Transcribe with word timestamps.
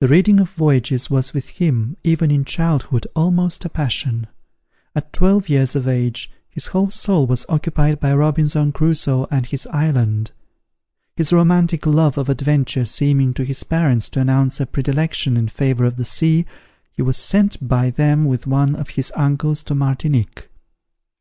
The 0.00 0.08
reading 0.08 0.40
of 0.40 0.50
voyages 0.50 1.08
was 1.08 1.32
with 1.32 1.50
him, 1.50 1.96
even 2.02 2.32
in 2.32 2.44
childhood, 2.44 3.06
almost 3.14 3.64
a 3.64 3.68
passion. 3.68 4.26
At 4.92 5.12
twelve 5.12 5.48
years 5.48 5.76
of 5.76 5.86
age, 5.86 6.32
his 6.48 6.66
whole 6.66 6.90
soul 6.90 7.28
was 7.28 7.46
occupied 7.48 8.00
by 8.00 8.12
Robinson 8.12 8.72
Crusoe 8.72 9.28
and 9.30 9.46
his 9.46 9.68
island. 9.68 10.32
His 11.14 11.32
romantic 11.32 11.86
love 11.86 12.18
of 12.18 12.28
adventure 12.28 12.84
seeming 12.84 13.32
to 13.34 13.44
his 13.44 13.62
parents 13.62 14.08
to 14.08 14.20
announce 14.20 14.58
a 14.58 14.66
predilection 14.66 15.36
in 15.36 15.46
favour 15.46 15.84
of 15.84 15.94
the 15.94 16.04
sea, 16.04 16.44
he 16.90 17.00
was 17.02 17.16
sent 17.16 17.68
by 17.68 17.90
them 17.90 18.24
with 18.24 18.48
one 18.48 18.74
of 18.74 18.88
his 18.88 19.12
uncles 19.14 19.62
to 19.62 19.76
Martinique. 19.76 20.48